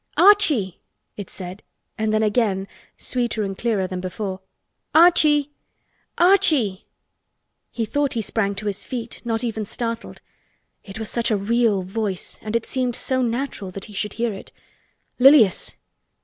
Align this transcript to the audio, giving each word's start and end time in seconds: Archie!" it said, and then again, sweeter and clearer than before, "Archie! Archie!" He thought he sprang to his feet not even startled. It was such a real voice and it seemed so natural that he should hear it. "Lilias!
Archie!" 0.17 0.79
it 1.15 1.29
said, 1.29 1.61
and 1.95 2.11
then 2.11 2.23
again, 2.23 2.67
sweeter 2.97 3.43
and 3.43 3.55
clearer 3.55 3.85
than 3.85 4.01
before, 4.01 4.39
"Archie! 4.95 5.51
Archie!" 6.17 6.87
He 7.69 7.85
thought 7.85 8.13
he 8.13 8.21
sprang 8.23 8.55
to 8.55 8.65
his 8.65 8.83
feet 8.83 9.21
not 9.25 9.43
even 9.43 9.63
startled. 9.63 10.19
It 10.83 10.97
was 10.97 11.07
such 11.11 11.29
a 11.29 11.37
real 11.37 11.83
voice 11.83 12.39
and 12.41 12.55
it 12.55 12.65
seemed 12.65 12.95
so 12.95 13.21
natural 13.21 13.69
that 13.69 13.85
he 13.85 13.93
should 13.93 14.13
hear 14.13 14.33
it. 14.33 14.51
"Lilias! 15.19 15.75